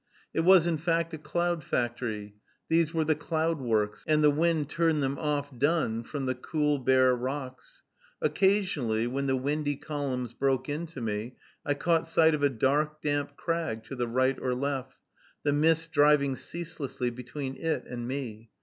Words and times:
It 0.33 0.39
was, 0.39 0.65
in 0.65 0.77
fact, 0.77 1.13
a 1.13 1.19
cloud 1.19 1.63
factory, 1.63 2.33
these 2.69 2.91
were 2.91 3.03
the 3.05 3.13
cloud 3.13 3.61
works, 3.61 4.03
and 4.07 4.23
the 4.23 4.31
wind 4.31 4.67
turned 4.67 5.03
them 5.03 5.19
off 5.19 5.55
done 5.55 6.01
from 6.01 6.25
the 6.25 6.33
cool, 6.33 6.79
bare 6.79 7.15
rocks. 7.15 7.83
Occasionally, 8.19 9.05
when 9.05 9.27
the 9.27 9.35
windy 9.35 9.75
columns 9.75 10.33
broke 10.33 10.67
in 10.67 10.87
to 10.87 11.01
me, 11.01 11.35
I 11.63 11.75
caught 11.75 12.07
sight 12.07 12.33
of 12.33 12.41
a 12.41 12.49
dark, 12.49 12.99
damp 13.03 13.35
crag 13.37 13.83
to 13.83 13.95
the 13.95 14.07
right 14.07 14.39
or 14.39 14.55
left; 14.55 14.97
the 15.43 15.53
mist 15.53 15.91
driving 15.91 16.35
ceaselessly 16.35 17.11
between 17.11 17.55
it 17.55 17.85
and 17.85 18.07
me. 18.07 18.49